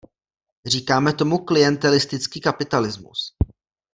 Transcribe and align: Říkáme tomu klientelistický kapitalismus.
Říkáme 0.65 1.13
tomu 1.13 1.37
klientelistický 1.45 2.41
kapitalismus. 2.41 3.35